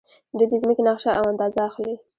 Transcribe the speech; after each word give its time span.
دوی 0.37 0.47
د 0.49 0.53
ځمکې 0.61 0.81
نقشه 0.87 1.11
او 1.19 1.23
اندازه 1.31 1.59
اخلي. 1.69 1.95